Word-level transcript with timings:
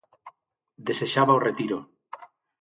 Desexaba 0.87 1.37
o 1.37 1.43
retiro. 1.47 1.77